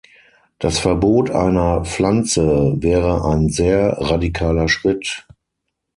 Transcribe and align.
Das 0.57 0.79
Verbot 0.79 1.29
einer 1.29 1.85
Pflanze 1.85 2.73
wäre 2.79 3.23
ein 3.23 3.49
sehr 3.49 3.95
radikaler 3.99 4.67
Schritt. 4.67 5.27